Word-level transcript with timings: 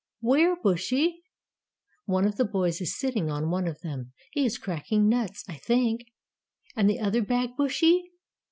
"Where, 0.21 0.55
Bushy?" 0.55 1.21
"One 2.05 2.25
of 2.25 2.37
the 2.37 2.43
boys 2.43 2.81
is 2.81 2.97
sitting 2.97 3.29
on 3.29 3.51
one 3.51 3.67
of 3.67 3.81
them. 3.81 4.13
He 4.31 4.43
is 4.45 4.57
cracking 4.57 5.07
nuts, 5.07 5.43
I 5.47 5.57
think." 5.57 6.07
"And 6.75 6.89
the 6.89 6.99
other 6.99 7.21
bag, 7.21 7.55
Bushy?" 7.55 8.09